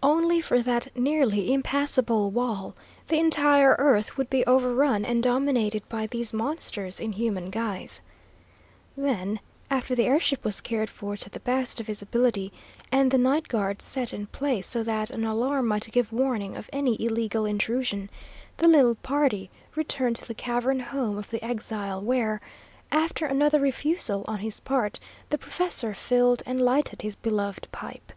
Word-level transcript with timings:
Only 0.00 0.40
for 0.40 0.60
that 0.62 0.96
nearly 0.96 1.52
impassable 1.52 2.30
wall, 2.30 2.76
the 3.08 3.18
entire 3.18 3.74
earth 3.80 4.16
would 4.16 4.30
be 4.30 4.46
overrun 4.46 5.04
and 5.04 5.20
dominated 5.20 5.86
by 5.88 6.06
these 6.06 6.32
monsters 6.32 7.00
in 7.00 7.10
human 7.10 7.50
guise. 7.50 8.00
Then, 8.96 9.40
after 9.68 9.96
the 9.96 10.04
air 10.06 10.20
ship 10.20 10.44
was 10.44 10.60
cared 10.60 10.88
for 10.88 11.16
to 11.16 11.28
the 11.28 11.40
best 11.40 11.80
of 11.80 11.88
his 11.88 12.00
ability, 12.00 12.52
and 12.92 13.10
the 13.10 13.18
night 13.18 13.48
guard 13.48 13.82
set 13.82 14.14
in 14.14 14.26
place 14.28 14.68
so 14.68 14.84
that 14.84 15.10
an 15.10 15.24
alarm 15.24 15.66
might 15.66 15.90
give 15.90 16.12
warning 16.12 16.56
of 16.56 16.70
any 16.72 16.94
illegal 17.04 17.44
intrusion, 17.44 18.08
the 18.58 18.68
little 18.68 18.94
party 18.94 19.50
returned 19.74 20.14
to 20.16 20.28
the 20.28 20.32
cavern 20.34 20.78
home 20.78 21.18
of 21.18 21.28
the 21.30 21.44
exile 21.44 22.00
where, 22.00 22.40
after 22.92 23.26
another 23.26 23.58
refusal 23.58 24.24
on 24.28 24.38
his 24.38 24.60
part, 24.60 25.00
the 25.30 25.38
professor 25.38 25.92
filled 25.92 26.40
and 26.46 26.60
lighted 26.60 27.02
his 27.02 27.16
beloved 27.16 27.66
pipe. 27.72 28.12